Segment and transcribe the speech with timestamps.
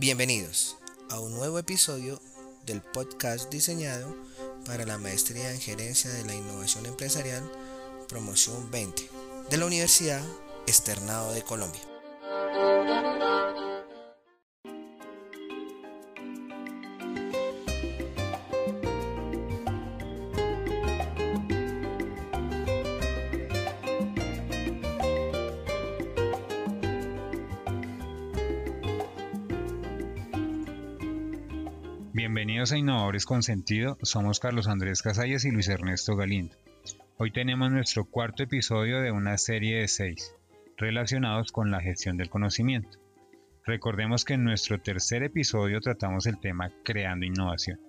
[0.00, 0.76] Bienvenidos
[1.10, 2.20] a un nuevo episodio
[2.64, 4.14] del podcast diseñado
[4.64, 7.42] para la maestría en gerencia de la innovación empresarial
[8.08, 9.10] promoción 20
[9.50, 10.22] de la Universidad
[10.68, 11.80] Externado de Colombia.
[32.72, 36.54] A Innovadores con Sentido, somos Carlos Andrés Casallas y Luis Ernesto Galindo.
[37.16, 40.34] Hoy tenemos nuestro cuarto episodio de una serie de seis,
[40.76, 42.98] relacionados con la gestión del conocimiento.
[43.64, 47.80] Recordemos que en nuestro tercer episodio tratamos el tema creando innovación.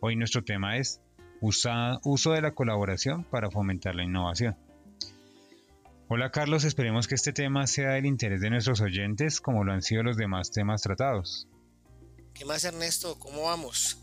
[0.00, 1.00] Hoy nuestro tema es
[1.40, 4.54] uso de la colaboración para fomentar la innovación.
[6.08, 9.82] Hola Carlos, esperemos que este tema sea del interés de nuestros oyentes como lo han
[9.82, 11.48] sido los demás temas tratados.
[12.34, 13.18] ¿Qué más Ernesto?
[13.18, 13.96] ¿Cómo vamos?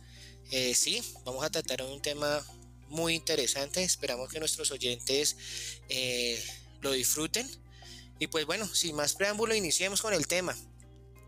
[0.49, 2.45] Eh, sí, vamos a tratar un tema
[2.87, 3.83] muy interesante.
[3.83, 5.35] Esperamos que nuestros oyentes
[5.89, 6.41] eh,
[6.81, 7.49] lo disfruten.
[8.19, 10.55] Y pues bueno, sin más preámbulo, iniciemos con el tema.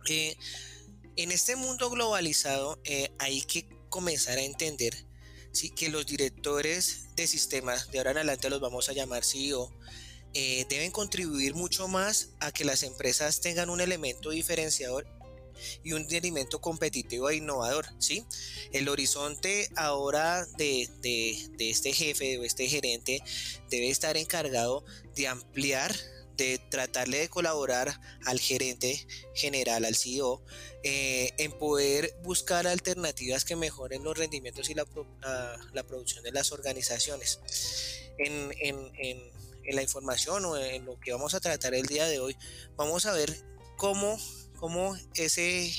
[0.08, 0.36] Eh,
[1.17, 2.81] en este mundo globalizado
[3.20, 4.95] hay que comenzar a entender
[5.76, 9.70] que los directores de sistemas, de ahora en adelante los vamos a llamar CEO,
[10.33, 15.06] deben contribuir mucho más a que las empresas tengan un elemento diferenciador
[15.83, 18.25] y un rendimiento competitivo e innovador, ¿sí?
[18.71, 20.89] El horizonte ahora de,
[21.59, 23.21] este jefe o este gerente
[23.69, 24.83] debe estar encargado
[25.15, 25.95] de ampliar
[26.39, 30.41] de tratarle de colaborar al gerente general, al CEO,
[30.83, 37.39] eh, en poder buscar alternativas que mejoren los rendimientos y la, producción de las organizaciones.
[38.17, 39.39] En, en,
[39.71, 42.35] la información o en lo que vamos a tratar el día de hoy,
[42.75, 43.43] vamos a ver
[43.77, 44.17] cómo
[44.59, 45.71] cómo ese,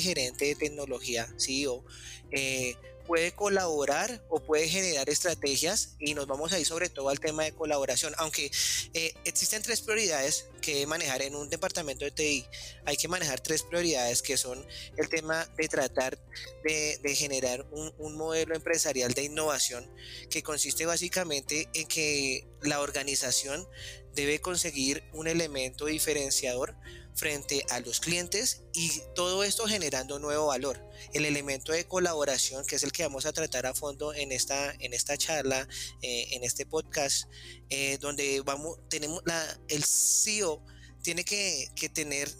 [0.00, 1.84] gerente de tecnología, CEO,
[2.30, 7.20] eh, puede colaborar o puede generar estrategias y nos vamos a ir sobre todo al
[7.20, 8.50] tema de colaboración, aunque
[8.94, 12.46] eh, existen tres prioridades que manejar en un departamento de TI.
[12.86, 16.18] Hay que manejar tres prioridades que son el tema de tratar
[16.64, 19.88] de, generar un, un modelo empresarial de innovación
[20.30, 23.68] que consiste básicamente en que la organización
[24.14, 26.74] debe conseguir un elemento diferenciador
[27.14, 30.80] frente a los clientes y todo esto generando nuevo valor.
[31.12, 34.72] El elemento de colaboración, que es el que vamos a tratar a fondo en esta,
[34.80, 35.68] en esta charla,
[36.02, 37.28] eh, en este podcast,
[37.70, 40.64] eh, donde vamos, tenemos la, el CEO
[41.02, 42.30] tiene que, tener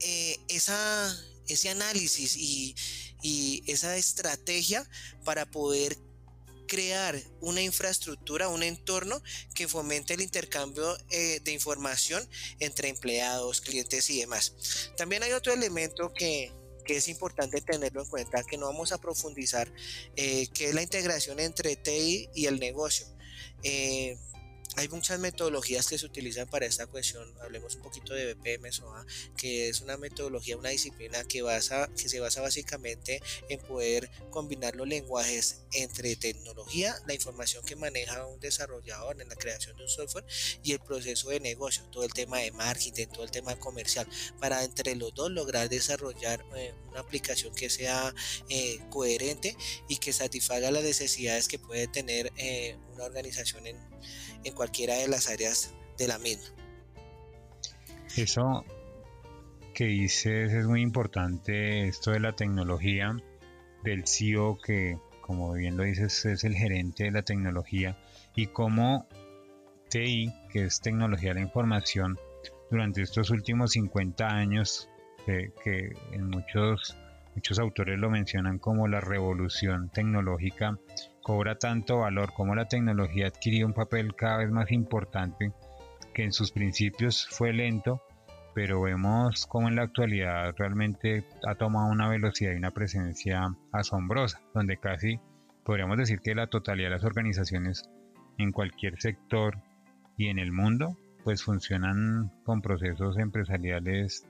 [0.00, 1.16] eh, esa,
[1.46, 2.74] ese análisis y,
[3.22, 4.88] y esa estrategia
[5.24, 5.96] para poder
[6.68, 9.20] crear una infraestructura, un entorno
[9.54, 12.22] que fomente el intercambio eh, de información
[12.60, 14.92] entre empleados, clientes y demás.
[14.96, 16.52] También hay otro elemento que,
[16.86, 19.70] es importante tenerlo en cuenta, que no vamos a profundizar,
[20.16, 23.06] eh, que es la integración entre TI y el negocio.
[23.62, 24.16] Eh,
[24.78, 27.28] hay muchas metodologías que se utilizan para esta cuestión.
[27.42, 28.70] Hablemos un poquito de BPM
[29.36, 34.76] que es una metodología, una disciplina que, basa, que se basa básicamente en poder combinar
[34.76, 39.88] los lenguajes entre tecnología, la información que maneja un desarrollador en la creación de un
[39.88, 40.24] software
[40.62, 44.06] y el proceso de negocio, todo el tema de marketing, todo el tema comercial,
[44.38, 48.14] para entre los dos lograr desarrollar eh, una aplicación que sea
[48.48, 49.56] eh, coherente
[49.88, 53.76] y que satisfaga las necesidades que puede tener eh, una organización en,
[54.44, 56.48] en cualquiera de las áreas de la misma.
[58.16, 58.64] Eso
[59.74, 63.16] que dices es muy importante, esto de la tecnología,
[63.84, 67.96] del CEO que, como bien lo dices, es el gerente de la tecnología,
[68.34, 69.06] y cómo
[69.88, 72.18] TI, que es tecnología de la información,
[72.70, 74.88] durante estos últimos 50 años,
[75.26, 76.96] que en muchos,
[77.34, 80.78] muchos autores lo mencionan como la revolución tecnológica,
[81.28, 85.52] cobra tanto valor, como la tecnología ha adquirido un papel cada vez más importante,
[86.14, 88.00] que en sus principios fue lento,
[88.54, 94.40] pero vemos cómo en la actualidad realmente ha tomado una velocidad y una presencia asombrosa,
[94.54, 95.20] donde casi
[95.66, 97.86] podríamos decir que la totalidad de las organizaciones
[98.38, 99.58] en cualquier sector
[100.16, 104.26] y en el mundo pues funcionan con procesos empresariales,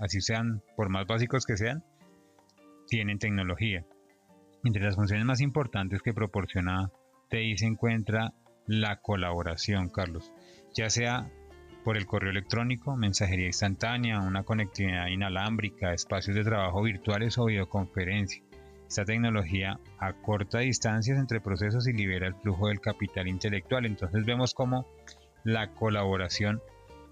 [0.00, 1.84] así sean, por más básicos que sean,
[2.88, 3.86] tienen tecnología.
[4.64, 6.90] Entre las funciones más importantes que proporciona
[7.28, 8.32] TI se encuentra
[8.66, 10.32] la colaboración, Carlos,
[10.74, 11.30] ya sea
[11.84, 18.42] por el correo electrónico, mensajería instantánea, una conectividad inalámbrica, espacios de trabajo virtuales o videoconferencia.
[18.86, 23.84] Esta tecnología acorta distancias entre procesos y libera el flujo del capital intelectual.
[23.86, 24.86] Entonces vemos cómo
[25.42, 26.60] la colaboración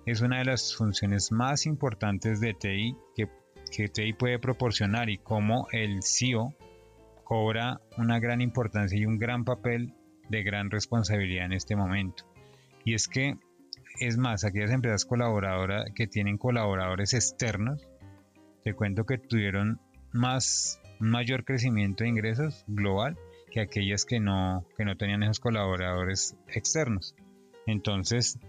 [0.07, 3.29] es una de las funciones más importantes de TI que
[3.71, 6.55] que TI puede proporcionar y cómo el CEO
[7.31, 9.95] cobra una gran importancia y un gran papel
[10.31, 12.25] de gran responsabilidad en este momento.
[12.85, 13.37] Y es que,
[14.01, 17.87] es más, aquellas empresas colaboradoras que tienen colaboradores externos,
[18.65, 19.79] te cuento que tuvieron
[20.11, 23.17] más, mayor crecimiento de ingresos global
[23.53, 27.15] que aquellas que no, que no tenían esos colaboradores externos.
[27.65, 28.41] Entonces,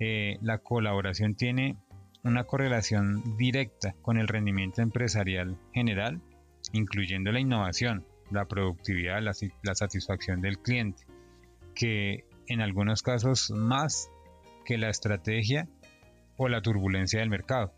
[0.00, 1.76] eh, la colaboración tiene
[2.24, 6.22] una correlación directa con el rendimiento empresarial general,
[6.72, 11.06] incluyendo la innovación, la productividad, la, satisfacción del cliente,
[11.74, 14.08] que en algunos casos más
[14.64, 15.68] que la estrategia
[16.36, 17.74] o la turbulencia del mercado.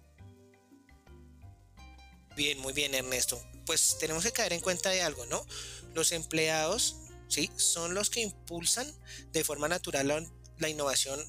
[2.36, 3.40] Bien, muy bien Ernesto.
[3.66, 5.46] Pues tenemos que caer en cuenta de algo, ¿no?
[5.94, 6.96] Los empleados,
[7.28, 7.50] ¿sí?
[7.56, 8.86] Son los que impulsan
[9.32, 10.28] de forma natural
[10.58, 11.20] la, innovación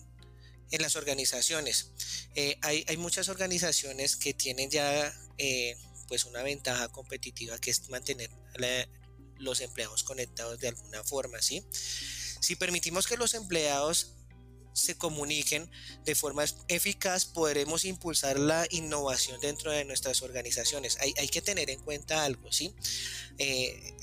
[0.71, 1.91] en las organizaciones.
[2.35, 5.75] Eh, hay, muchas organizaciones que tienen ya eh,
[6.07, 8.29] pues una ventaja competitiva que es mantener
[9.37, 11.65] los empleados conectados de alguna forma, ¿sí?
[12.39, 14.15] Si permitimos que los empleados
[14.75, 15.71] se comuniquen
[16.03, 20.97] de forma eficaz, podremos impulsar la innovación dentro de nuestras organizaciones.
[20.99, 22.75] Hay, que tener en cuenta algo, ¿sí?
[23.37, 23.95] Eh,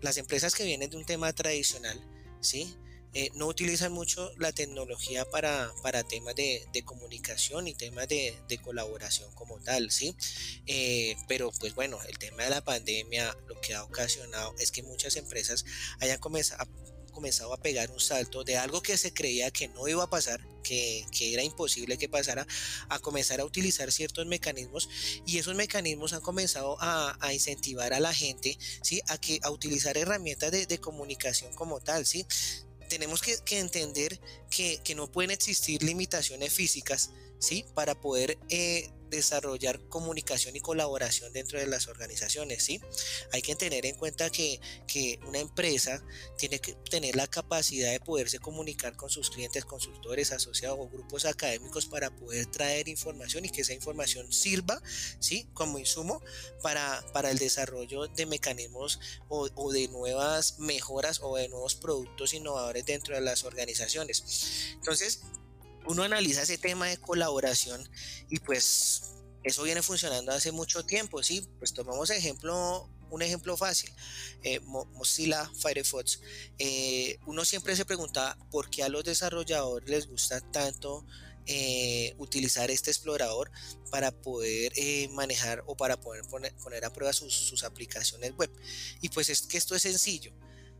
[0.00, 2.02] las empresas que vienen de un tema tradicional,
[2.40, 2.74] ¿sí?
[3.14, 5.72] Eh, no utilizan mucho la tecnología para,
[6.08, 10.14] temas de, comunicación y temas de, colaboración como tal, ¿sí?
[10.66, 14.82] Eh, pero pues bueno, el tema de la pandemia lo que ha ocasionado es que
[14.82, 15.64] muchas empresas
[16.00, 16.68] hayan comenzado,
[17.16, 20.46] comenzado a pegar un salto de algo que se creía que no iba a pasar,
[20.62, 22.46] que, era imposible que pasara,
[22.90, 24.90] a comenzar a utilizar ciertos mecanismos
[25.24, 29.00] y esos mecanismos han comenzado a, incentivar a la gente, ¿sí?
[29.08, 32.26] A, que, a utilizar herramientas de, de comunicación como tal, ¿sí?
[32.86, 37.64] Tenemos que, entender que, no pueden existir limitaciones físicas, ¿sí?
[37.74, 42.80] Para poder eh, desarrollar comunicación y colaboración dentro de las organizaciones, ¿sí?
[43.32, 44.60] Hay que tener en cuenta que,
[45.26, 46.02] una empresa
[46.38, 51.26] tiene que tener la capacidad de poderse comunicar con sus clientes, consultores, asociados o grupos
[51.26, 54.80] académicos para poder traer información y que esa información sirva,
[55.20, 55.48] ¿sí?
[55.52, 56.22] Como insumo
[56.62, 58.98] para, para el desarrollo de mecanismos
[59.28, 64.72] o, o de nuevas mejoras o de nuevos productos innovadores dentro de las organizaciones.
[64.74, 65.20] Entonces,
[65.86, 67.88] uno analiza ese tema de colaboración
[68.28, 69.02] y pues
[69.46, 71.48] eso viene funcionando hace mucho tiempo, ¿sí?
[71.58, 73.90] Pues tomamos ejemplo, un ejemplo fácil,
[74.42, 76.20] eh, Mozilla Firefox.
[76.58, 81.06] Eh, uno siempre se pregunta por qué a los desarrolladores les gusta tanto
[81.46, 83.52] eh, utilizar este explorador
[83.92, 84.72] para poder
[85.10, 88.50] manejar o para poder poner, poner a prueba sus, sus, aplicaciones web.
[89.00, 90.32] Y pues es que esto es sencillo.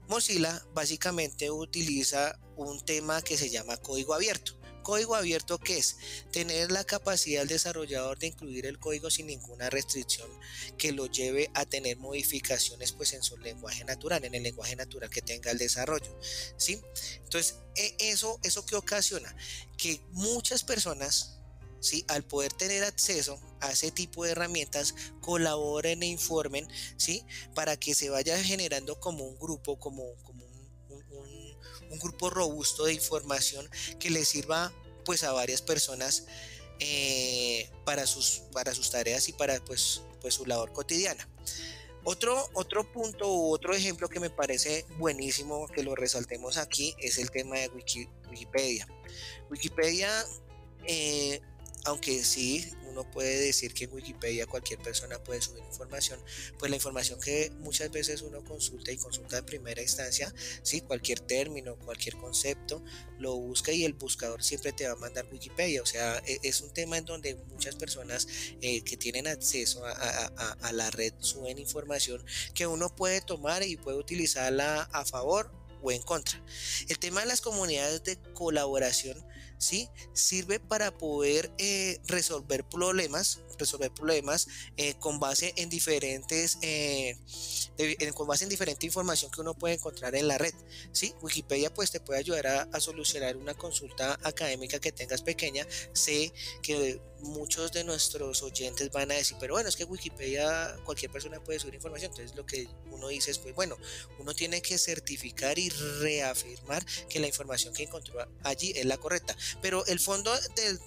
[0.09, 5.97] Mozilla básicamente utiliza un tema que se llama código abierto código abierto ¿qué es
[6.31, 10.31] tener la capacidad del desarrollador de incluir el código sin ninguna restricción
[10.79, 15.11] que lo lleve a tener modificaciones pues en su lenguaje natural, en el lenguaje natural
[15.11, 16.17] que tenga el desarrollo,
[16.57, 16.81] ¿sí?
[17.25, 19.35] Entonces, e, eso eso que ocasiona
[19.77, 21.33] que muchas personas
[21.79, 22.05] ¿Sí?
[22.09, 26.67] al poder tener acceso a ese tipo de herramientas, colaboren e informen,
[26.97, 27.23] ¿sí?
[27.55, 30.36] para que se vaya generando como un grupo, como, como
[31.91, 33.69] un grupo robusto de información
[33.99, 34.73] que le sirva
[35.05, 36.27] pues a varias personas
[36.81, 41.29] eh, para, sus, para sus tareas y para pues, pues su labor cotidiana.
[42.05, 47.19] Otro, otro punto u otro ejemplo que me parece buenísimo que lo resaltemos aquí es
[47.19, 47.69] el tema de
[48.31, 48.87] Wikipedia.
[49.51, 50.09] Wikipedia,
[50.87, 51.41] eh,
[51.87, 56.19] aunque sí uno puede decir que en Wikipedia cualquier persona puede subir información,
[56.59, 61.21] pues la información que muchas veces uno consulta y consulta en primera instancia, sí, cualquier
[61.21, 62.83] término, cualquier concepto,
[63.19, 65.83] lo busca y el buscador siempre te va a mandar Wikipedia.
[65.83, 68.27] O sea, e, es un tema en donde muchas personas
[68.61, 72.25] eh, que tienen acceso a, a la red suben información
[72.55, 75.53] que uno puede tomar y puede utilizarla a favor
[75.83, 76.43] o en contra.
[76.89, 79.23] El tema de las comunidades de colaboración
[79.59, 79.89] ¿sí?
[80.13, 87.17] Sirve para poder eh, resolver problemas, resolver problemas eh, con base en diferentes, eh,
[88.15, 90.55] con base en diferente información que uno puede encontrar en la red,
[90.93, 91.15] ¿sí?
[91.23, 95.67] Wikipedia pues te puede ayudar a, solucionar una consulta académica que tengas pequeña.
[95.93, 96.33] Sé
[96.63, 101.43] que muchos de nuestros oyentes van a decir, pero bueno, es que Wikipedia cualquier persona
[101.43, 102.11] puede subir información.
[102.13, 103.77] Entonces lo que uno dice es, pues bueno,
[104.19, 109.37] uno tiene que certificar y reafirmar que la información que encontró allí es la correcta.
[109.63, 110.33] Pero el fondo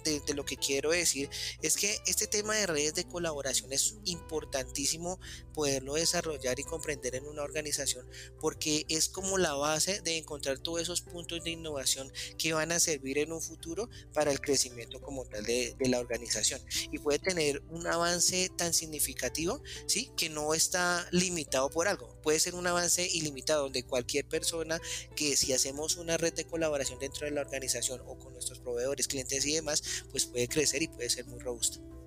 [0.04, 1.28] de, de lo que quiero decir
[1.62, 5.18] es que este tema redes de colaboración es importantísimo
[5.54, 8.08] poderlo desarrollar y comprender en una organización
[8.40, 12.80] porque es como la base de encontrar todos esos puntos de innovación que van a
[12.80, 17.18] servir en un futuro para el crecimiento como tal de, de la organización y puede
[17.18, 20.10] tener un avance tan significativo, ¿sí?
[20.16, 22.20] Que no está limitado por algo.
[22.22, 24.80] Puede ser un avance ilimitado donde cualquier persona
[25.16, 29.08] que si hacemos una red de colaboración dentro de la organización o con nuestros proveedores,
[29.08, 31.99] clientes y demás, pues puede crecer y puede ser muy robusto.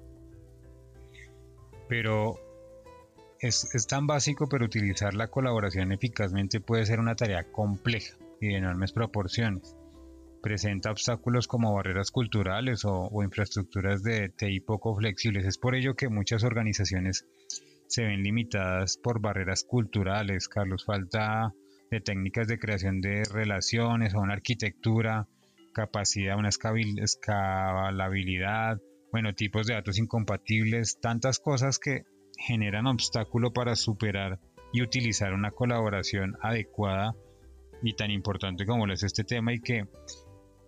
[1.94, 2.40] Pero
[3.40, 8.56] es, tan básico, pero utilizar la colaboración eficazmente puede ser una tarea compleja y de
[8.56, 9.76] enormes proporciones
[10.42, 15.46] presenta obstáculos como barreras culturales o, infraestructuras de TI poco flexibles.
[15.46, 17.28] Es por ello que muchas organizaciones
[17.86, 21.54] se ven limitadas por barreras culturales, Carlos, falta
[21.92, 25.28] de técnicas de creación de relaciones o una arquitectura,
[25.74, 28.80] capacidad, una escalabilidad,
[29.14, 32.02] bueno, tipos de datos incompatibles, tantas cosas que
[32.36, 34.40] generan obstáculo para superar
[34.74, 37.14] y utilizar una colaboración adecuada
[37.84, 39.86] y tan importante como lo es este tema y que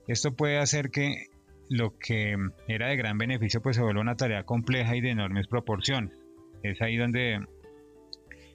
[0.07, 1.25] esto puede hacer que
[1.69, 2.37] lo que
[2.67, 6.15] era de gran beneficio pues se vuelva una tarea compleja y de enormes proporciones.
[6.61, 7.43] Es ahí donde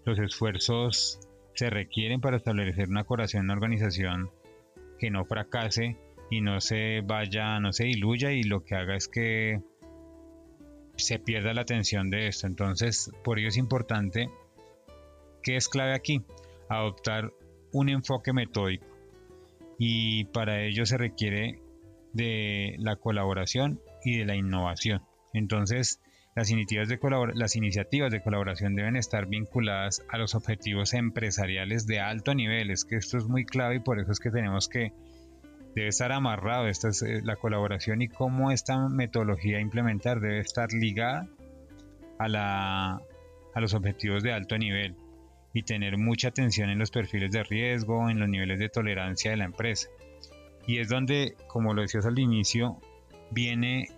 [0.05, 1.19] los esfuerzos
[1.55, 4.31] se requieren para establecer una colaboración, una organización
[5.01, 5.97] que no fracase
[6.31, 9.61] y no se vaya, no se diluya y lo que haga es que
[11.01, 12.47] se pierda la atención de esto.
[12.47, 14.31] Entonces, por ello es importante,
[15.43, 16.23] que es clave aquí?
[16.69, 17.33] Adoptar
[17.73, 18.87] un enfoque metódico
[19.79, 21.59] y para ello se requiere
[22.13, 25.03] de la colaboración y de la innovación.
[25.33, 26.01] Entonces,
[26.37, 26.99] las iniciativas, de
[27.35, 32.71] las iniciativas de colaboración deben estar vinculadas a los objetivos empresariales de alto nivel.
[32.71, 34.93] Es que esto es muy clave y por eso es que tenemos que,
[35.75, 40.73] debe estar amarrado esta es, eh, la colaboración y cómo esta metodología implementar debe estar
[40.73, 41.29] ligada
[42.19, 43.01] a, la,
[43.55, 44.97] a los objetivos de alto nivel
[45.53, 49.37] y tener mucha atención en los perfiles de riesgo, en los niveles de tolerancia de
[49.37, 49.89] la empresa.
[50.67, 52.79] Y es donde, como lo decías al inicio,
[53.31, 53.89] viene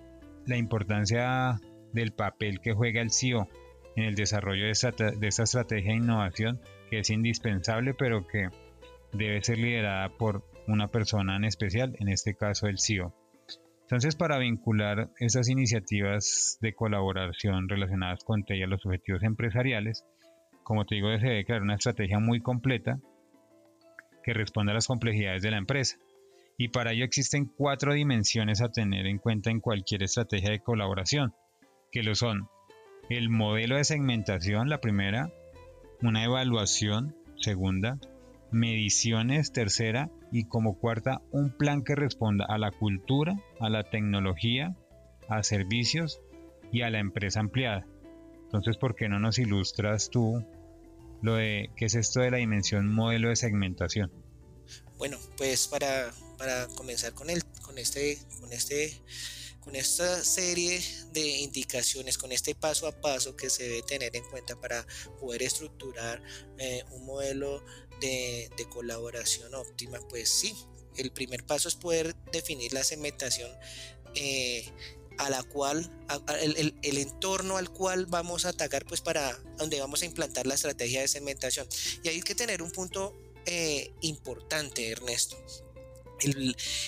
[0.46, 1.60] la importancia
[1.92, 3.48] del papel que juega el CEO
[3.96, 8.48] en el desarrollo de esta, de esta estrategia de innovación que es indispensable pero que
[9.12, 13.14] debe ser liderada por una persona en especial, en este caso el CEO.
[13.82, 20.04] Entonces, para vincular esas iniciativas de colaboración relacionadas con TEI a los objetivos empresariales,
[20.62, 22.98] como te digo, se debe crear una estrategia muy completa
[24.22, 25.98] que responda a las complejidades de la empresa.
[26.56, 31.34] Y para ello existen cuatro dimensiones a tener en cuenta en cualquier estrategia de colaboración,
[31.90, 32.48] que lo son
[33.10, 35.30] el modelo de segmentación, la primera,
[36.02, 37.98] una evaluación, segunda,
[38.50, 44.74] mediciones, tercera, y como cuarta, un plan que responda a la cultura, a la tecnología,
[45.28, 46.20] a servicios
[46.72, 47.86] y a la empresa ampliada.
[48.44, 50.42] Entonces, ¿por qué no nos ilustras tú
[51.20, 54.10] lo de qué es esto de la dimensión modelo de segmentación?
[54.96, 56.10] Bueno, pues para,
[56.76, 59.00] comenzar con, el, con, este, con, este,
[59.60, 60.80] con esta serie
[61.12, 64.86] de indicaciones, con este paso a paso que se debe tener en cuenta para
[65.20, 66.22] poder estructurar
[66.58, 67.62] eh, un modelo
[68.02, 70.54] de, colaboración óptima, pues sí,
[70.96, 73.50] el primer paso es poder definir la segmentación
[74.14, 74.70] eh,
[75.18, 75.90] a la cual,
[76.40, 81.00] el, entorno al cual vamos a atacar, pues para donde vamos a implantar la estrategia
[81.00, 81.66] de segmentación.
[82.02, 83.16] Y hay que tener un punto
[83.46, 85.36] eh, importante, Ernesto.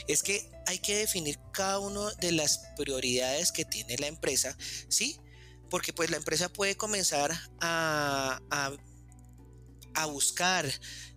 [0.08, 4.56] es que hay que definir cada una de las prioridades que tiene la empresa,
[4.88, 5.18] ¿sí?
[5.70, 8.72] Porque pues la empresa puede comenzar a, a,
[10.06, 10.66] buscar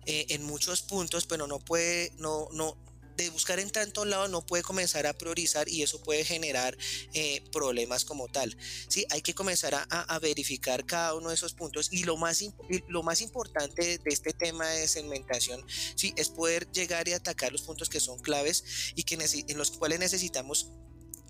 [0.06, 2.76] eh, en muchos puntos, pero no puede, no, no,
[3.18, 6.78] de buscar en tantos lados no puede comenzar a priorizar y eso puede generar
[7.12, 8.56] eh, problemas como tal.
[8.88, 9.04] ¿sí?
[9.10, 12.42] Hay que comenzar a, verificar cada uno de esos puntos y lo más,
[12.88, 15.64] lo más importante de este tema de segmentación
[15.96, 16.14] ¿sí?
[16.16, 19.18] es poder llegar y atacar los puntos que son claves y que
[19.48, 20.70] en los cuales necesitamos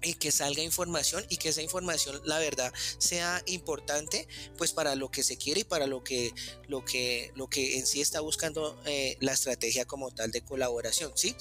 [0.03, 5.11] y que salga información y que esa información la verdad sea importante pues para lo
[5.11, 6.33] que se quiere y para lo que
[6.67, 11.13] lo que lo que en sí está buscando eh, la estrategia como tal de colaboración
[11.15, 11.35] sí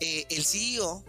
[0.00, 1.04] eh, el CEO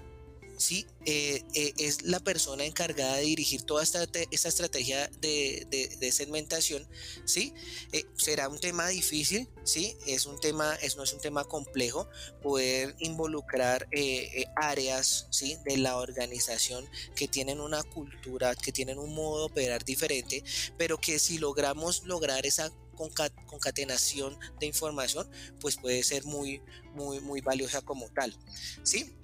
[0.58, 0.86] ¿sí?
[1.06, 6.88] Eh, eh, es la persona encargada de dirigir toda esta, esta estrategia de, segmentación,
[7.26, 7.54] ¿sí?
[7.92, 9.98] Eh, será un tema difícil, ¿sí?
[10.08, 12.08] Es un tema, es, no es un tema complejo
[12.42, 13.88] poder involucrar
[14.56, 15.58] áreas, ¿sí?
[15.66, 20.44] De la organización que tienen una cultura, que tienen un modo de operar diferente,
[20.78, 25.30] pero que si logramos lograr esa concatenación de información,
[25.60, 26.62] pues puede ser muy,
[26.94, 28.38] muy, muy valiosa como tal,
[28.84, 29.16] ¿sí?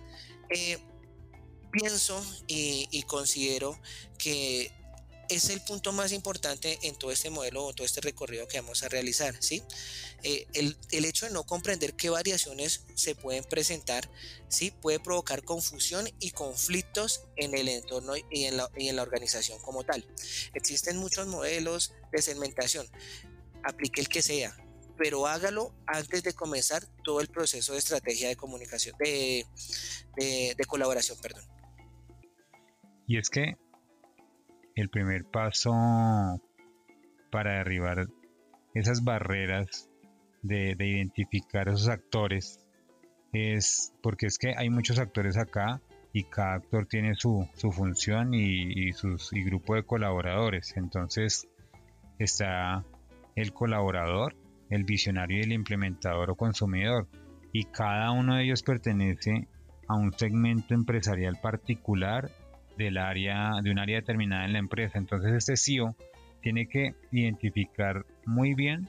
[1.71, 3.79] Pienso y, considero
[4.17, 4.71] que
[5.29, 8.83] es el punto más importante en todo este modelo o todo este recorrido que vamos
[8.83, 9.35] a realizar.
[9.39, 9.61] ¿sí?
[10.23, 14.09] Eh, el, hecho de no comprender qué variaciones se pueden presentar
[14.47, 14.71] ¿sí?
[14.71, 18.69] puede provocar confusión y conflictos en el entorno y en, la,
[19.01, 20.05] organización como tal.
[20.53, 22.88] Existen muchos modelos de segmentación.
[23.63, 24.57] Aplique el que sea,
[24.97, 29.45] pero hágalo antes de comenzar todo el proceso de estrategia de comunicación, de
[30.67, 31.59] colaboración, perdón.
[33.10, 33.58] Y es que
[34.75, 35.72] el primer paso
[37.32, 38.06] para derribar
[38.75, 39.89] esas barreras
[40.44, 42.60] de, identificar esos actores
[43.34, 45.82] es porque es que hay muchos actores acá
[46.13, 50.78] y cada actor tiene su, función y, sus, y grupo de colaboradores.
[50.78, 51.48] Entonces
[52.20, 52.86] está
[53.36, 54.36] el colaborador,
[54.70, 57.08] el visionario y el implementador o consumidor.
[57.54, 59.48] Y cada uno de ellos pertenece
[59.88, 62.30] a un segmento empresarial particular
[62.79, 64.98] del área, de un área determinada en la empresa.
[64.98, 65.95] Entonces este CEO
[66.41, 68.88] tiene que identificar muy bien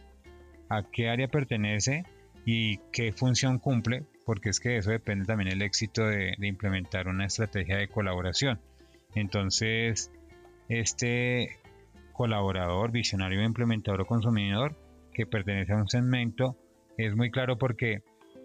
[0.68, 2.04] a qué área pertenece
[2.46, 7.26] y qué función cumple, porque es que eso depende también el éxito de, implementar una
[7.26, 8.60] estrategia de colaboración.
[9.14, 10.10] Entonces,
[10.68, 11.58] este
[12.12, 14.76] colaborador, visionario, implementador o consumidor
[15.12, 16.56] que pertenece a un segmento
[16.96, 18.02] es muy claro porque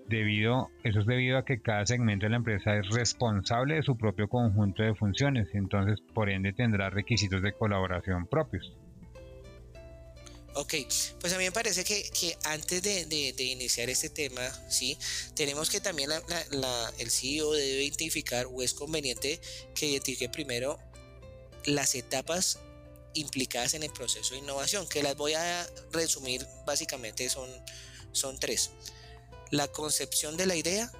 [0.08, 3.98] debido, eso es debido a que cada segmento de la empresa es responsable de su
[3.98, 8.72] propio conjunto de funciones, entonces por ende tendrá requisitos de colaboración propios.
[10.58, 10.74] Ok,
[11.20, 14.98] pues a mí me parece que, antes de, iniciar este tema, sí,
[15.36, 19.42] tenemos que también el CEO debe identificar o es conveniente
[19.74, 20.80] que identifique primero
[21.66, 22.60] las etapas
[23.16, 27.50] implicadas en el proceso de innovación, que las voy a resumir básicamente son,
[28.14, 28.72] son tres
[29.52, 30.92] la concepción de la idea,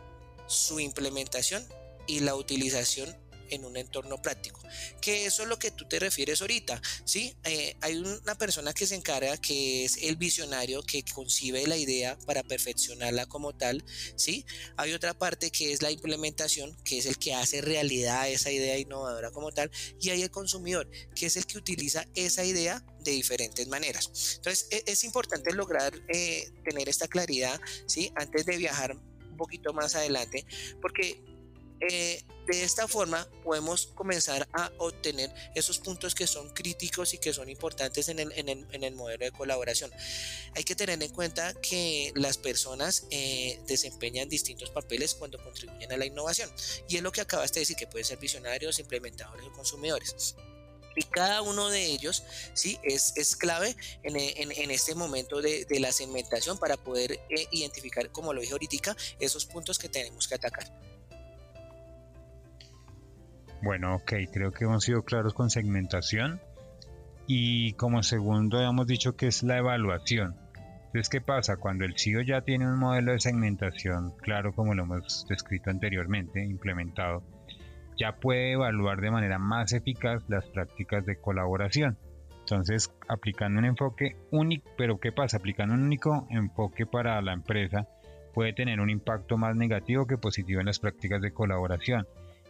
[0.48, 1.66] su implementación
[2.08, 3.16] y la utilización
[3.50, 4.62] en un entorno práctico.
[5.02, 7.36] Que eso es lo que tú te refieres ahorita, ¿sí?
[7.44, 12.18] Eh, hay una persona que se encarga, que es el visionario, que concibe la idea
[12.26, 13.84] para perfeccionarla como tal,
[14.16, 14.46] ¿sí?
[14.78, 18.78] Hay otra parte que es la implementación, que es el que hace realidad esa idea
[18.78, 23.12] innovadora como tal, y hay el consumidor, que es el que utiliza esa idea de
[23.12, 24.36] diferentes maneras.
[24.36, 28.12] Entonces e, es, importante lograr eh, tener esta claridad, ¿sí?
[28.16, 30.46] Antes de viajar un poquito más adelante,
[30.82, 31.22] porque
[31.82, 37.34] eh, de esta forma podemos comenzar a obtener esos puntos que son críticos y que
[37.34, 39.92] son importantes en el, modelo de colaboración.
[40.54, 45.98] Hay que tener en cuenta que las personas eh, desempeñan distintos papeles cuando contribuyen a
[45.98, 46.50] la innovación
[46.88, 50.36] y es lo que acabaste de decir, que pueden ser visionarios, implementadores o consumidores
[50.96, 56.58] y cada uno de ellos sí es, clave en, este momento de, de, la segmentación
[56.58, 60.72] para poder eh, identificar, como lo dije ahorita, esos puntos que tenemos que atacar.
[63.66, 66.40] Bueno, ok, creo que hemos sido claros con segmentación.
[67.26, 70.36] Y como segundo hemos dicho que es la evaluación.
[70.86, 71.58] Entonces, ¿qué pasa?
[71.58, 76.46] Cuando el CEO ya tiene un modelo de segmentación, claro, como lo hemos descrito anteriormente,
[76.46, 77.24] implementado,
[77.98, 81.98] ya puede evaluar de manera más eficaz las prácticas de colaboración.
[82.42, 85.38] Entonces, aplicando un enfoque único, pero ¿qué pasa?
[85.38, 87.88] Aplicando un único enfoque para la empresa
[88.32, 92.06] puede tener un impacto más negativo que positivo en las prácticas de colaboración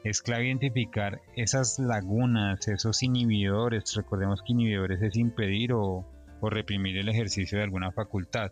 [0.05, 3.95] es clave identificar esas lagunas, esos inhibidores.
[3.95, 6.05] Recordemos que inhibidores es impedir o,
[6.47, 8.51] reprimir el ejercicio de alguna facultad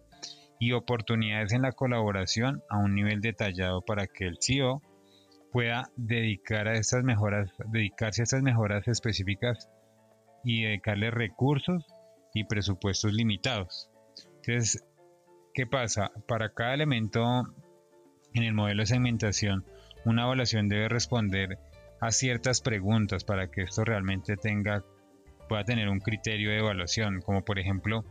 [0.60, 4.82] y oportunidades en la colaboración a un nivel detallado para que el CEO
[5.52, 9.70] pueda dedicar a estas mejoras, dedicarse a estas mejoras específicas
[10.44, 11.86] y dedicarle recursos
[12.34, 13.92] y presupuestos limitados.
[14.38, 14.84] Entonces,
[15.54, 16.10] ¿qué pasa?
[16.28, 17.22] Para cada elemento
[18.34, 19.66] en el modelo de segmentación
[20.06, 21.58] una evaluación debe responder
[22.02, 24.84] a ciertas preguntas para que esto realmente tenga
[25.48, 28.06] pueda tener un criterio de evaluación, como por ejemplo,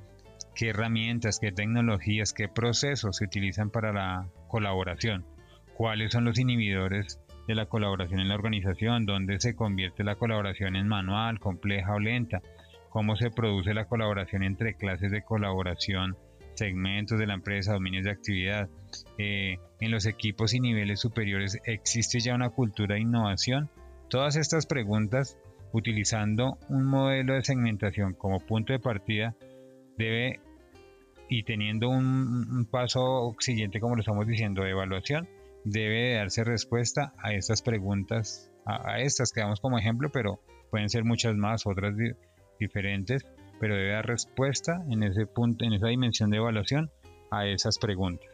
[0.55, 5.25] qué herramientas, qué tecnologías, qué procesos se utilizan para la colaboración,
[5.75, 10.77] cuáles son los inhibidores de la colaboración en la organización, dónde se convierte la colaboración
[10.77, 12.41] en manual, compleja o lenta,
[12.91, 16.17] cómo se produce la colaboración entre clases de colaboración
[16.55, 18.69] segmentos de la empresa, dominios de actividad.
[19.19, 23.71] Eh, en los equipos y niveles superiores existe ya una cultura de innovación.
[24.09, 25.39] Todas estas preguntas,
[25.73, 29.35] utilizando un modelo de segmentación como punto de partida,
[29.97, 30.41] debe
[31.29, 35.29] y teniendo un, paso siguiente, como lo estamos diciendo, de evaluación,
[35.65, 41.05] debe darse respuesta a estas preguntas, a, estas que damos como ejemplo, pero pueden ser
[41.05, 41.95] muchas más, otras
[42.61, 43.25] diferentes
[43.63, 46.91] pero debe dar respuesta en ese punto, en esa dimensión de evaluación
[47.31, 48.29] a esas preguntas.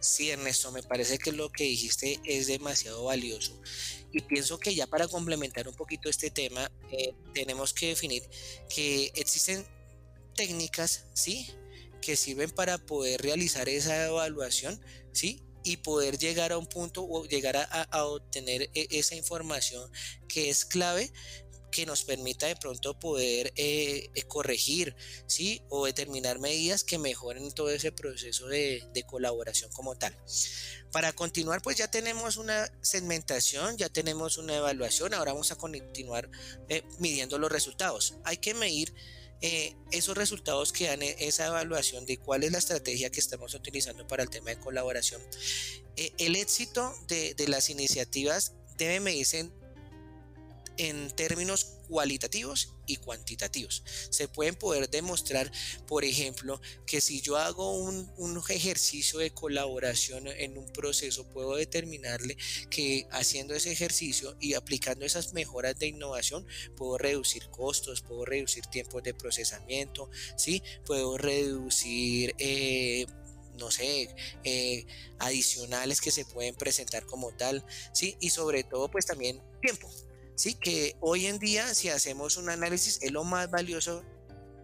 [0.00, 3.60] Sí, Ernesto, me parece que lo que dijiste es demasiado valioso.
[4.10, 8.22] Y pienso que ya para complementar un poquito este tema, eh, tenemos que definir
[8.74, 9.66] que existen
[10.34, 11.50] técnicas, ¿sí?
[12.00, 14.80] Que sirven para poder realizar esa evaluación,
[15.12, 15.42] ¿sí?
[15.64, 19.92] Y poder llegar a un punto o llegar a, obtener e, esa información
[20.28, 21.12] que es clave
[21.70, 24.94] que nos permita de pronto poder eh, eh, corregir,
[25.26, 25.62] ¿sí?
[25.68, 30.14] O determinar medidas que mejoren todo ese proceso de, colaboración como tal.
[30.92, 36.28] Para continuar, pues ya tenemos una segmentación, ya tenemos una evaluación, ahora vamos a continuar
[36.68, 38.14] eh, midiendo los resultados.
[38.24, 38.94] Hay que medir
[39.92, 44.24] esos resultados que dan esa evaluación de cuál es la estrategia que estamos utilizando para
[44.24, 45.22] el tema de colaboración.
[45.96, 49.52] el éxito de, de las iniciativas debe medirse en
[51.16, 53.82] términos cualitativos y cuantitativos.
[54.10, 55.50] Se pueden poder demostrar,
[55.86, 58.08] por ejemplo, que si yo hago un,
[58.48, 62.36] ejercicio de colaboración en un proceso, puedo determinarle
[62.70, 68.64] que haciendo ese ejercicio y aplicando esas mejoras de innovación, puedo reducir costos, puedo reducir
[68.66, 70.62] tiempos de procesamiento, ¿sí?
[70.86, 72.34] puedo reducir...
[72.38, 73.06] Eh,
[73.58, 74.14] no sé,
[74.44, 74.86] eh,
[75.18, 78.16] adicionales que se pueden presentar como tal, ¿sí?
[78.20, 79.90] Y sobre todo, pues también tiempo,
[80.38, 80.54] ¿sí?
[80.54, 84.04] Que hoy en día, si hacemos un análisis, es lo más valioso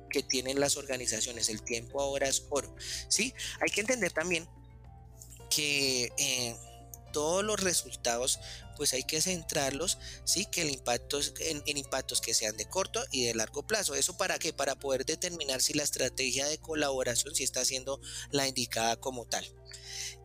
[0.09, 1.49] que tienen las organizaciones.
[1.49, 2.75] El tiempo ahora es oro,
[3.09, 3.35] ¿sí?
[3.61, 4.49] Hay que entender también
[5.51, 6.57] que eh,
[7.13, 8.41] todos los resultados
[8.77, 13.05] pues hay que centrarlos, sí, que el impacto en, en, impactos que sean de corto
[13.13, 13.95] y de largo plazo.
[13.95, 14.53] ¿Eso para qué?
[14.53, 19.45] Para poder determinar si la estrategia de colaboración si está siendo la indicada como tal.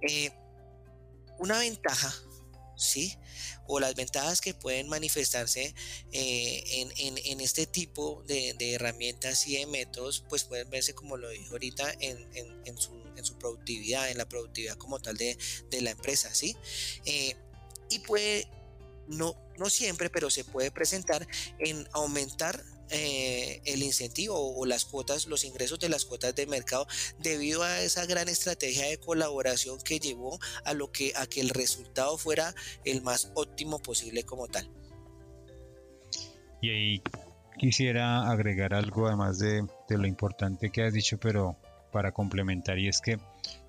[0.01, 0.31] Eh,
[1.37, 2.13] una ventaja
[2.79, 3.17] ¿sí?
[3.67, 5.75] O las ventajas que pueden manifestarse
[6.11, 6.63] eh,
[6.97, 11.93] en, este tipo de, herramientas y de métodos, pues pueden verse, como lo dijo ahorita,
[11.99, 15.37] en, su, productividad, en la productividad como tal de,
[15.81, 16.55] la empresa, ¿sí?
[17.05, 17.35] Eh,
[17.89, 18.47] y puede,
[19.07, 21.27] no, no siempre, pero se puede presentar
[21.59, 26.87] en aumentar eh, el incentivo o las cuotas, los ingresos de las cuotas de mercado
[27.19, 31.49] debido a esa gran estrategia de colaboración que llevó a lo que a que el
[31.49, 32.53] resultado fuera
[32.85, 34.69] el más óptimo posible como tal.
[36.61, 37.01] Y ahí
[37.57, 41.57] quisiera agregar algo además de, de lo importante que has dicho, pero
[41.91, 43.17] para complementar y es que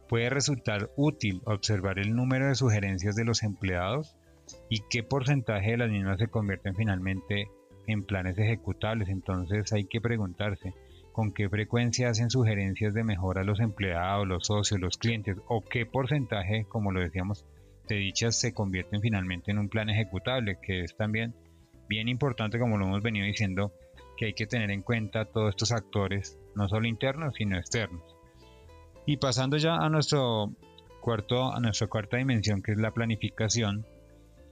[0.08, 4.16] puede resultar útil observar el número de sugerencias de los empleados
[4.68, 7.48] y qué porcentaje de las mismas se convierten finalmente
[7.86, 9.08] en planes ejecutables.
[9.08, 10.74] Entonces hay que preguntarse
[11.12, 15.86] con qué frecuencia hacen sugerencias de mejora los empleados, los socios, los clientes o qué
[15.86, 17.44] porcentaje, como lo decíamos,
[17.88, 21.34] de dichas se convierten finalmente en un plan ejecutable, que es también
[21.88, 23.72] bien importante, como lo hemos venido diciendo,
[24.16, 28.16] que hay que tener en cuenta todos estos actores, no solo internos, sino externos.
[29.06, 30.52] Y pasando ya a nuestro
[31.00, 33.86] cuarto, a nuestra cuarta dimensión, que es la planificación,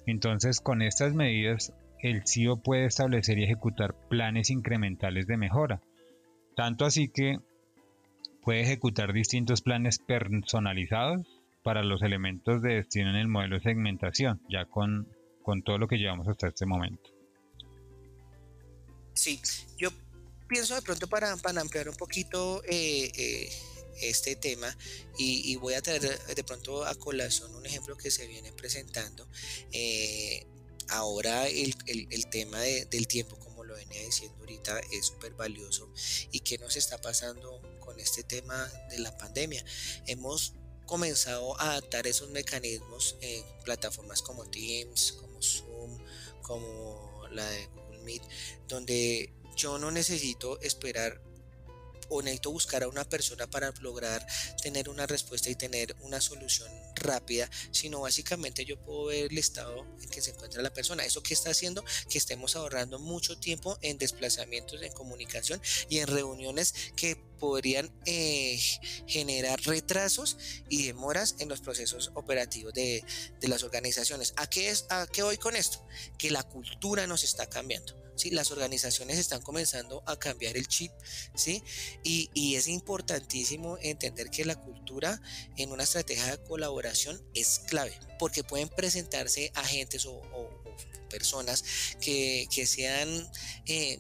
[0.07, 5.81] entonces con estas medidas el CEO puede establecer y ejecutar planes incrementales de mejora.
[6.57, 7.39] Tanto así que
[8.43, 11.27] puede ejecutar distintos planes personalizados
[11.63, 15.09] para los elementos de destino en el modelo de segmentación, ya con,
[15.43, 17.11] con todo lo que llevamos hasta este momento.
[19.13, 19.41] Sí,
[19.77, 19.91] yo
[20.49, 23.51] pienso de pronto para, para ampliar un poquito eh, eh,
[24.01, 24.75] este tema
[25.19, 29.29] y, voy a traer de pronto a colación un ejemplo que se viene presentando.
[29.73, 30.47] Eh,
[30.89, 31.75] ahora el,
[32.31, 35.93] tema del tiempo, como lo venía diciendo ahorita, es súper valioso.
[36.33, 39.65] ¿Y qué nos está pasando con este tema de la pandemia?
[40.07, 40.55] Hemos
[40.87, 45.99] comenzado a adaptar esos mecanismos en plataformas como Teams, como Zoom,
[46.43, 48.23] como la de Google Meet,
[48.69, 51.21] donde yo no necesito esperar
[52.09, 54.27] o necesito buscar a una persona para lograr
[54.63, 59.87] tener una respuesta y tener una solución rápida, sino básicamente yo puedo ver el estado
[60.01, 61.05] en que se encuentra la persona.
[61.05, 61.85] ¿Eso que está haciendo?
[62.09, 68.59] Que estemos ahorrando mucho tiempo en desplazamientos, en comunicación y en reuniones que podrían eh,
[69.07, 70.37] generar retrasos
[70.69, 73.05] y demoras en los procesos operativos de,
[73.41, 74.35] de las organizaciones.
[74.37, 75.87] ¿A qué, es, ¿A qué voy con esto?
[76.19, 78.31] Que la cultura nos está cambiando ¿sí?
[78.31, 80.93] Las organizaciones están comenzando a cambiar el chip,
[81.35, 81.63] ¿sí?
[82.03, 82.29] Y,
[82.59, 85.21] es importantísimo entender que la cultura
[85.57, 90.21] en una estrategia de colaboración es clave, porque pueden presentarse agentes o,
[91.09, 91.65] personas
[92.01, 93.31] que, sean...
[93.67, 93.99] Eh,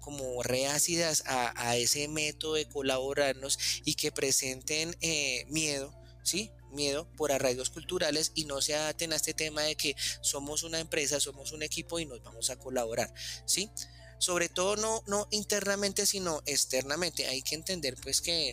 [0.00, 6.50] como reácidas a, ese método de colaborarnos y que presenten eh, miedo, ¿sí?
[6.72, 10.80] Miedo por arraigos culturales y no se adapten a este tema de que somos una
[10.80, 13.12] empresa, somos un equipo y nos vamos a colaborar,
[13.44, 13.70] ¿sí?
[14.18, 17.26] Sobre todo no, no internamente, sino externamente.
[17.26, 18.50] Hay que entender pues que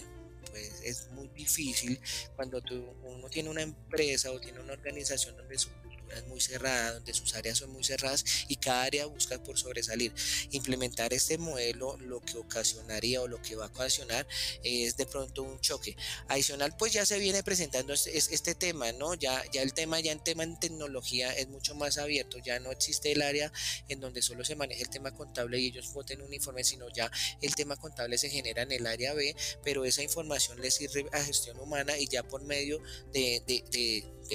[0.55, 1.99] es, es muy difícil
[2.35, 5.69] cuando tú, uno tiene una empresa o tiene una organización donde su
[6.15, 10.13] es muy cerrada, donde sus áreas son muy cerradas y cada área busca por sobresalir.
[10.51, 14.27] Implementar este modelo lo que ocasionaría o lo que va a ocasionar
[14.63, 15.95] es de pronto un choque.
[16.27, 19.13] Adicional, pues ya se viene presentando este, este tema, ¿no?
[19.13, 22.71] Ya, ya el tema, ya en tema en tecnología es mucho más abierto, ya no
[22.71, 23.51] existe el área
[23.87, 27.11] en donde solo se maneja el tema contable y ellos voten un informe, sino ya
[27.41, 31.23] el tema contable se genera en el área B, pero esa información les sirve a
[31.23, 32.81] gestión humana y ya por medio
[33.13, 33.43] de,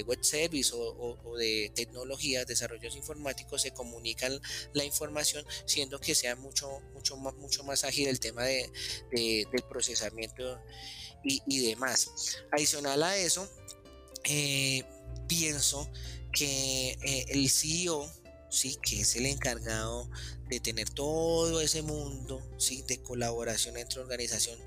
[0.00, 4.40] web service o, de tecnologías, desarrollos informáticos, se comunican
[4.72, 8.70] la información, siendo que sea mucho, mucho, mucho más ágil el tema de,
[9.10, 10.58] del procesamiento
[11.22, 12.10] y, demás.
[12.50, 13.48] Adicional a eso,
[14.24, 14.84] eh,
[15.28, 15.88] pienso
[16.32, 18.10] que eh, el CEO,
[18.50, 20.08] sí, que es el encargado
[20.48, 22.82] de tener todo ese mundo ¿sí?
[22.86, 24.58] de colaboración entre organización,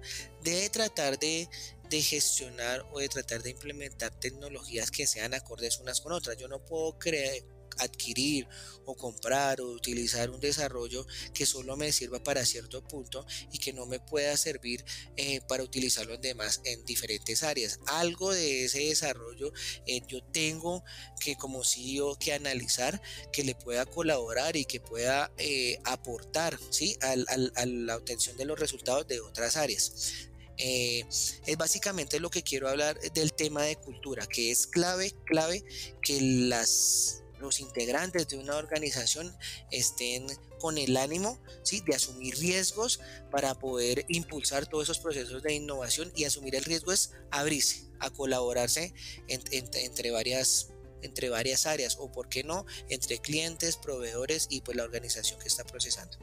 [0.43, 1.49] debe tratar de
[1.95, 6.35] de gestionar o de tratar de implementar tecnologías que sean acordes unas con otras.
[6.35, 7.45] Yo no puedo creer,
[7.77, 8.47] adquirir
[8.85, 13.71] o comprar o utilizar un desarrollo que solo me sirva para cierto punto y que
[13.71, 14.83] no me pueda servir
[15.15, 17.79] eh, para utilizarlo en demás en diferentes áreas.
[17.87, 19.53] Algo de ese desarrollo
[19.87, 20.83] eh, yo tengo
[21.21, 26.97] que como CEO que analizar que le pueda colaborar y que pueda eh, aportar ¿sí?
[27.01, 30.29] a la obtención de los resultados de otras áreas.
[30.57, 35.63] Eh, es básicamente lo que quiero hablar del tema de cultura, que es clave, clave
[36.01, 39.35] que los integrantes de una organización
[39.71, 40.25] estén
[40.59, 41.81] con el ánimo ¿sí?
[41.81, 42.99] de asumir riesgos
[43.31, 48.09] para poder impulsar todos esos procesos de innovación y asumir el riesgo es abrirse, a
[48.09, 48.93] colaborarse
[49.27, 50.69] entre varias
[51.01, 55.47] entre varias áreas o por qué no entre clientes, proveedores y pues la organización que
[55.47, 56.17] está procesando.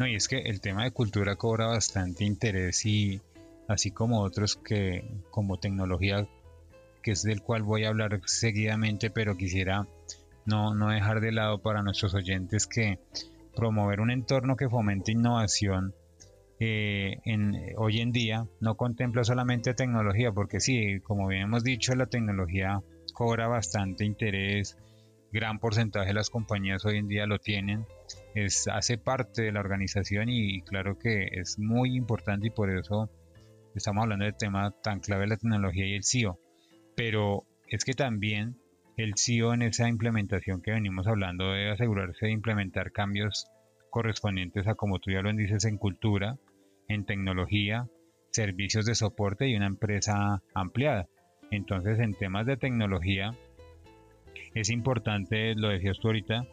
[0.00, 3.20] No, y es que el tema de cultura cobra bastante interés y
[3.68, 6.26] así como otros que como tecnología
[7.02, 9.86] que es del cual voy a hablar seguidamente, pero quisiera
[10.46, 12.98] no, no dejar de lado para nuestros oyentes que
[13.54, 15.92] promover un entorno que fomente innovación
[16.60, 17.18] eh,
[17.76, 22.80] hoy en día no contempla solamente tecnología, porque sí, como bien hemos dicho, la tecnología
[23.12, 24.78] cobra bastante interés,
[25.30, 27.84] gran porcentaje de las compañías hoy en día lo tienen,
[28.34, 33.10] es, hace parte de la organización y, claro que es muy importante y por eso
[33.74, 36.38] estamos hablando del tema tan clave de la tecnología y el CEO.
[36.96, 38.56] Pero es que también
[38.96, 43.46] el CEO en esa implementación que venimos hablando debe asegurarse de implementar cambios
[43.90, 46.36] correspondientes a, como tú ya lo dices, en cultura,
[46.88, 47.88] en tecnología,
[48.30, 51.08] servicios de soporte y una empresa ampliada.
[51.50, 53.34] Entonces, en temas de tecnología,
[54.54, 56.46] es importante, lo decías tú ahorita,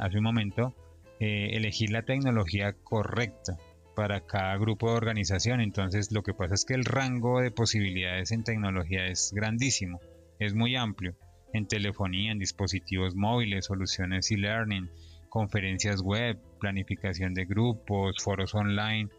[0.00, 0.74] hace un momento,
[1.20, 3.58] eh, elegir la tecnología correcta
[3.94, 5.60] para cada grupo de organización.
[5.60, 10.00] Entonces lo que pasa es que el rango de posibilidades en tecnología es grandísimo,
[10.38, 11.14] es muy amplio.
[11.52, 14.88] En telefonía, en dispositivos móviles, soluciones e-learning,
[15.28, 19.10] conferencias web, planificación de grupos, foros online,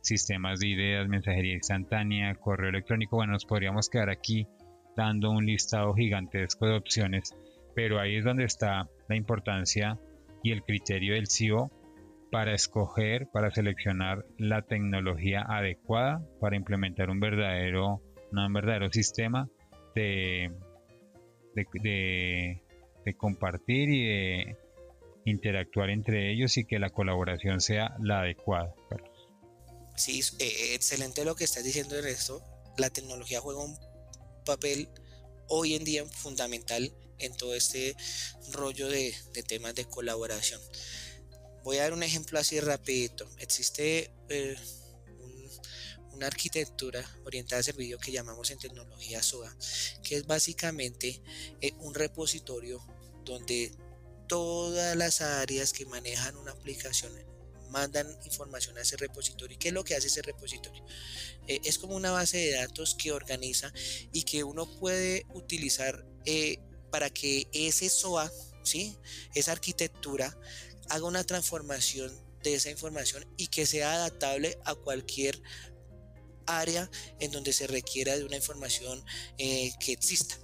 [0.00, 3.16] sistemas de ideas, mensajería instantánea, correo electrónico.
[3.16, 4.46] Bueno, nos podríamos quedar aquí
[4.96, 7.34] dando un listado gigantesco de opciones,
[7.74, 9.98] pero ahí es donde está la importancia
[10.42, 11.70] y el criterio del CEO
[12.30, 18.00] para escoger, para seleccionar la tecnología adecuada para implementar un verdadero,
[18.32, 19.48] un verdadero sistema
[19.94, 20.52] de,
[21.54, 22.62] de,
[23.16, 24.56] compartir y de
[25.24, 28.72] interactuar entre ellos y que la colaboración sea la adecuada.
[29.96, 32.42] Sí, eh, excelente lo que estás diciendo en esto.
[32.78, 33.76] La tecnología juega un
[34.46, 34.88] papel
[35.48, 37.96] hoy en día fundamental en todo este
[38.52, 39.14] rollo de,
[39.46, 40.60] temas de colaboración.
[41.62, 43.28] Voy a dar un ejemplo así rapidito.
[43.38, 44.56] Existe eh,
[46.12, 49.54] una arquitectura orientada a servicio que llamamos en tecnología SOA,
[50.02, 51.22] que es básicamente
[51.60, 52.82] eh, un repositorio
[53.24, 53.72] donde
[54.26, 57.12] todas las áreas que manejan una aplicación
[57.70, 59.54] mandan información a ese repositorio.
[59.54, 60.84] ¿Y qué es lo que hace ese repositorio?
[61.46, 63.72] Eh, es como una base de datos que organiza
[64.12, 66.04] y que uno puede utilizar
[66.90, 68.30] para que ese SOA,
[68.62, 68.96] ¿sí?
[69.34, 70.36] esa arquitectura,
[70.88, 75.40] haga una transformación de esa información y que sea adaptable a cualquier
[76.46, 79.04] área en donde se requiera de una información
[79.38, 80.38] eh, que exista.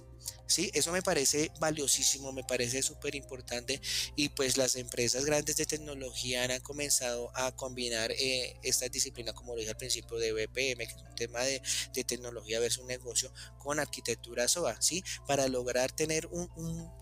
[0.45, 0.71] ¿Sí?
[0.73, 3.81] Eso me parece valiosísimo, me parece súper importante
[4.15, 9.53] y pues las empresas grandes de tecnología han comenzado a combinar eh, esta disciplina, como
[9.53, 11.61] lo dije al principio, de BPM, que es un tema de,
[12.07, 15.03] tecnología versus negocio, con arquitectura SOA, ¿sí?
[15.27, 16.47] Para lograr tener un,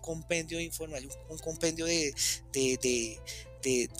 [0.00, 2.14] compendio de información, un compendio de,
[2.52, 3.20] de,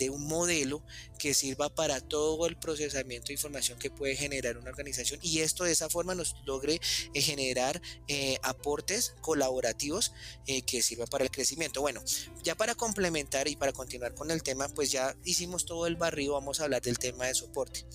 [0.09, 0.83] un modelo
[1.17, 5.63] que sirva para todo el procesamiento de información que puede generar una organización y esto
[5.63, 6.79] de esa forma nos logre
[7.13, 10.13] eh, generar eh, aportes colaborativos
[10.45, 11.81] eh, que sirvan para el crecimiento.
[11.81, 12.01] Bueno,
[12.43, 16.33] ya para complementar y para continuar con el tema, pues ya hicimos todo el barrio,
[16.33, 17.85] vamos a hablar del tema de soporte.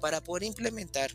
[0.00, 1.12] Para poder implementar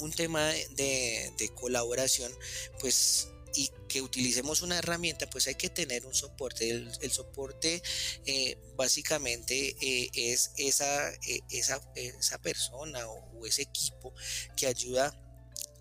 [0.00, 2.32] un tema de, de colaboración,
[2.80, 6.70] pues y que utilicemos una herramienta, pues hay que tener un soporte.
[6.70, 7.82] El, soporte
[8.26, 14.14] eh, básicamente eh, es esa, eh, esa, esa, persona o, ese equipo
[14.56, 15.14] que ayuda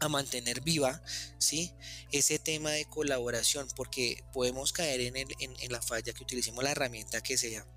[0.01, 1.01] a mantener viva
[1.39, 1.73] ¿sí?
[2.11, 6.71] ese tema de colaboración, porque podemos caer en, el, en, la falla que utilicemos la
[6.71, 7.67] herramienta que sea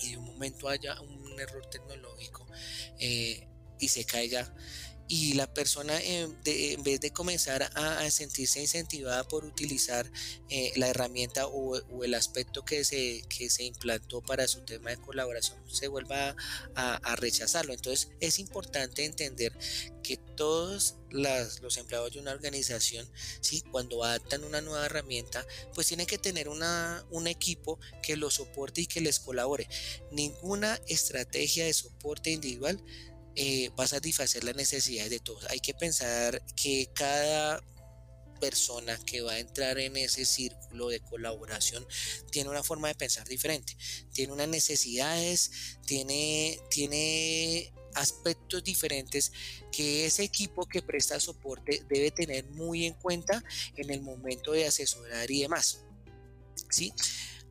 [0.00, 2.46] y de un momento haya un error tecnológico
[3.80, 4.52] y se caiga
[5.08, 10.10] y la persona en, vez de comenzar a, sentirse incentivada por utilizar
[10.50, 14.98] eh, la herramienta o, el aspecto que se, que se implantó para su tema de
[14.98, 16.34] colaboración se vuelva
[16.74, 17.72] a, rechazarlo.
[17.72, 19.52] Entonces es importante entender
[20.02, 23.08] que todos los empleados de una organización,
[23.40, 23.62] ¿sí?
[23.72, 25.44] cuando adaptan una nueva herramienta,
[25.74, 29.68] pues tienen que tener una, un equipo que los soporte y que les colabore.
[30.12, 32.82] Ninguna estrategia de soporte individual
[33.40, 35.46] eh, va a satisfacer las necesidades de todos.
[35.48, 37.62] Hay que pensar que cada
[38.40, 41.86] persona que va a entrar en ese círculo de colaboración
[42.32, 43.76] tiene una forma de pensar diferente,
[44.12, 45.52] tiene unas necesidades,
[45.86, 49.30] tiene, tiene aspectos diferentes
[49.70, 53.44] que ese equipo que presta soporte debe tener muy en cuenta
[53.76, 55.84] en el momento de asesorar y demás.
[56.70, 56.92] ¿sí?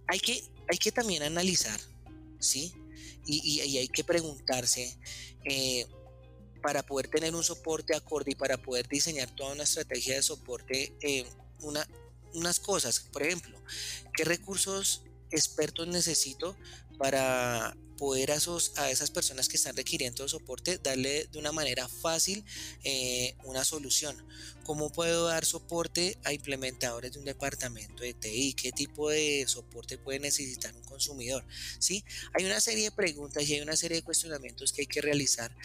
[0.06, 1.80] Hay, que, hay que también analizar,
[2.39, 2.73] ¿sí?
[3.27, 4.97] Y, y hay que preguntarse
[5.45, 5.85] eh,
[6.61, 10.95] para poder tener un soporte acorde y para poder diseñar toda una estrategia de soporte,
[11.01, 11.25] eh,
[11.61, 11.87] una,
[12.33, 13.61] unas cosas, por ejemplo,
[14.13, 16.55] qué recursos expertos necesito
[16.97, 21.88] para poder a, esos, a esas personas que están requiriendo soporte darle de una manera
[21.88, 22.45] fácil
[22.83, 24.15] eh, una solución.
[24.63, 28.53] ¿Cómo puedo dar soporte a implementadores de un departamento de TI?
[28.53, 31.45] ¿Qué tipo de soporte puede necesitar un consumidor?
[31.79, 32.03] ¿Sí?
[32.33, 35.55] Hay una serie de preguntas y hay una serie de cuestionamientos que hay que realizar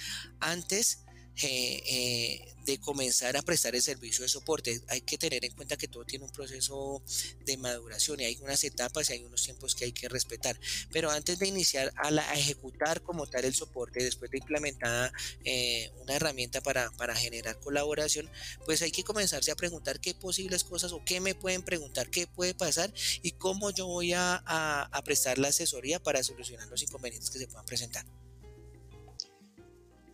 [0.40, 0.98] antes
[1.40, 4.82] eh, eh, de comenzar a prestar el servicio de soporte.
[4.88, 7.02] Hay que tener en cuenta que todo tiene un proceso
[7.44, 10.58] de maduración y hay unas etapas y hay unos tiempos que hay que respetar.
[10.92, 15.12] Pero antes de iniciar a, la, ejecutar como tal el soporte, después de implementada
[15.44, 18.30] eh, una herramienta para, generar colaboración,
[18.64, 22.26] pues hay que comenzarse a preguntar qué posibles cosas o qué me pueden preguntar, qué
[22.26, 22.92] puede pasar
[23.22, 27.48] y cómo yo voy a, a prestar la asesoría para solucionar los inconvenientes que se
[27.48, 28.04] puedan presentar.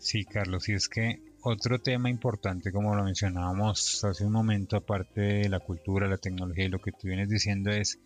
[0.09, 5.21] Sí, Carlos, y es que otro tema importante, como lo mencionábamos hace un momento, aparte
[5.21, 8.01] de la cultura, la tecnología y lo que tú vienes diciendo es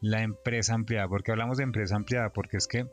[0.00, 1.08] la empresa ampliada.
[1.08, 2.30] ¿Por qué hablamos de empresa ampliada?
[2.30, 2.86] Porque es que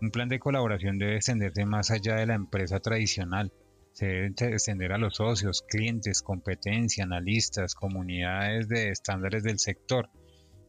[0.00, 3.50] un plan de colaboración debe extenderse más allá de la empresa tradicional.
[3.90, 10.10] Se debe extender a los socios, clientes, competencia, analistas, comunidades de estándares del sector.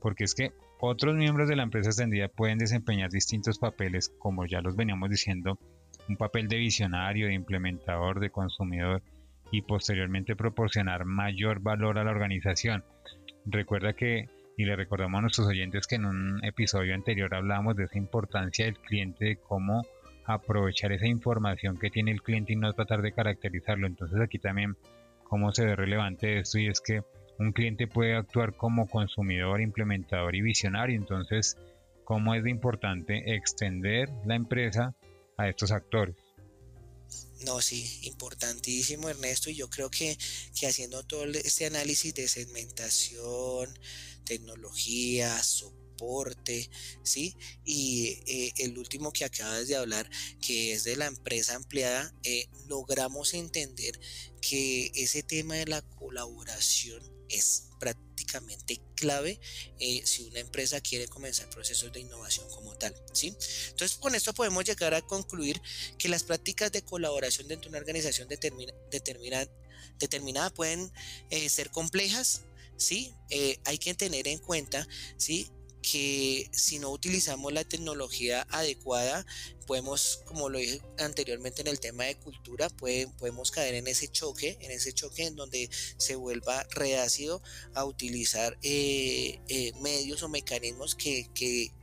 [0.02, 4.60] Porque es que otros miembros de la empresa extendida pueden desempeñar distintos papeles, como ya
[4.62, 5.60] los veníamos diciendo,
[6.08, 9.02] un papel de visionario, de implementador, de consumidor
[9.52, 12.84] y posteriormente proporcionar mayor valor a la organización.
[13.46, 17.86] Recuerda que, y le recordamos a nuestros oyentes que en un episodio anterior hablábamos de
[17.86, 19.84] esa importancia del cliente, de cómo
[20.26, 23.88] aprovechar esa información que tiene el cliente y no tratar de caracterizarlo.
[23.88, 24.76] Entonces aquí también
[25.24, 27.02] cómo se ve relevante esto y es que
[27.40, 30.96] un cliente puede actuar como consumidor, implementador y visionario.
[30.96, 31.58] Entonces,
[32.04, 34.96] cómo es de importante extender la empresa
[35.38, 36.16] a estos actores.
[37.46, 40.18] No, sí, importantísimo Ernesto y yo creo que,
[40.60, 43.70] que haciendo todo este análisis de segmentación,
[44.26, 46.70] tecnología, soporte,
[47.04, 47.36] ¿sí?
[47.64, 50.10] Y eh, el último que acabas de hablar,
[50.42, 54.00] que es de la empresa ampliada, eh, logramos entender
[54.42, 59.40] que ese tema de la colaboración es prácticamente clave
[59.80, 62.96] eh, si una empresa quiere comenzar procesos de innovación como tal.
[63.14, 63.36] ¿sí?
[63.70, 65.62] Entonces, con esto podemos llegar a concluir
[65.98, 68.74] que las prácticas de colaboración dentro de una organización determina,
[70.00, 70.92] determinada pueden
[71.30, 72.42] eh, ser complejas.
[72.78, 73.14] ¿sí?
[73.30, 74.88] Eh, hay que tener en cuenta
[75.18, 75.50] ¿sí?
[75.90, 79.26] Que si no utilizamos la tecnología adecuada,
[79.66, 84.58] podemos, como lo dije anteriormente en el tema de cultura, podemos caer en ese choque,
[84.62, 87.42] en ese choque en donde se vuelva reácido
[87.74, 91.30] a utilizar eh, eh, medios o mecanismos que,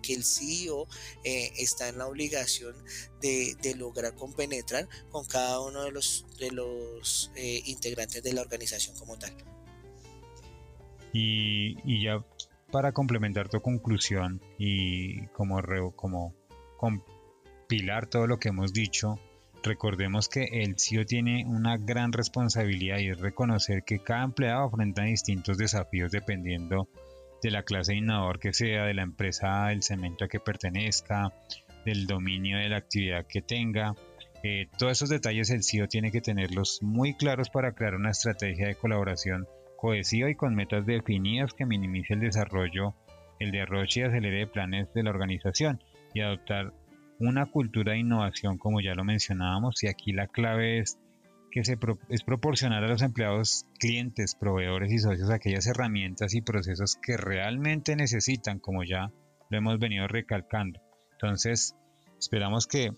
[0.08, 0.86] el CEO
[1.24, 2.74] eh, está en la obligación
[3.20, 9.18] de, lograr compenetrar con cada uno de los, de los integrantes de la organización como
[9.18, 9.34] tal.
[11.12, 12.24] Y, y ya
[12.74, 15.62] para complementar tu conclusión y como,
[15.94, 17.04] como
[17.68, 19.20] pilar todo lo que hemos dicho,
[19.62, 25.04] recordemos que el CEO tiene una gran responsabilidad y es reconocer que cada empleado afronta
[25.04, 26.88] distintos desafíos dependiendo
[27.40, 31.32] de la clase de innovador que sea, de la empresa, del cemento a que pertenezca,
[31.84, 33.94] del dominio de la actividad que tenga.
[34.42, 38.66] Eh, todos esos detalles el CEO tiene que tenerlos muy claros para crear una estrategia
[38.66, 39.46] de colaboración
[39.84, 42.94] cohesiva y con metas definidas que minimice el desarrollo,
[43.38, 45.78] el derroche y acelere planes de la organización
[46.14, 46.72] y adoptar
[47.18, 50.98] una cultura de innovación como ya lo mencionábamos y aquí la clave es
[51.50, 51.76] que se
[52.08, 57.94] es proporcionar a los empleados, clientes, proveedores y socios aquellas herramientas y procesos que realmente
[57.94, 59.12] necesitan, como ya
[59.50, 60.80] lo hemos venido recalcando.
[61.12, 61.76] Entonces,
[62.18, 62.92] esperamos que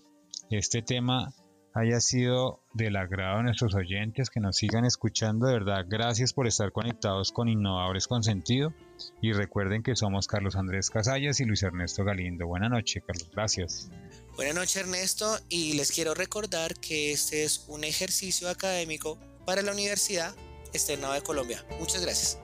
[0.49, 1.33] este tema
[1.77, 5.47] haya sido del agrado de nuestros oyentes, que nos sigan escuchando.
[5.47, 8.73] De verdad, gracias por estar conectados con Innovadores con Sentido.
[9.21, 12.47] Y recuerden que somos Carlos Andrés Casallas y Luis Ernesto Galindo.
[12.47, 13.29] Buenas noches, Carlos.
[13.31, 13.91] Gracias.
[14.35, 19.71] Buenas noches Ernesto y les quiero recordar que este es un ejercicio académico para la
[19.71, 20.35] Universidad
[20.73, 21.65] Externada de Colombia.
[21.79, 22.39] Muchas gracias.